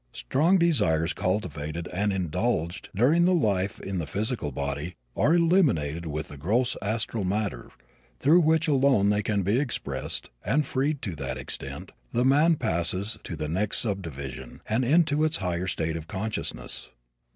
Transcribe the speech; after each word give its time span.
Strong 0.13 0.57
desires 0.57 1.13
cultivated 1.13 1.87
and 1.93 2.11
indulged 2.11 2.89
during 2.95 3.25
the 3.25 3.35
life 3.35 3.79
in 3.79 3.99
the 3.99 4.07
physical 4.07 4.51
body 4.51 4.95
are 5.15 5.35
eliminated 5.35 6.07
with 6.07 6.29
the 6.29 6.37
gross 6.39 6.75
astral 6.81 7.23
matter 7.23 7.69
through 8.19 8.39
which 8.39 8.67
alone 8.67 9.09
they 9.09 9.21
can 9.21 9.43
be 9.43 9.59
expressed 9.59 10.31
and, 10.43 10.65
freed 10.65 11.03
to 11.03 11.13
that 11.15 11.37
extent, 11.37 11.91
the 12.13 12.25
man 12.25 12.55
passes 12.55 13.19
to 13.23 13.35
the 13.35 13.47
next 13.47 13.77
subdivision, 13.77 14.59
and 14.67 14.83
into 14.83 15.23
its 15.23 15.37
higher 15.37 15.67
state 15.67 15.95
of 15.95 16.07
consciousness. 16.07 16.89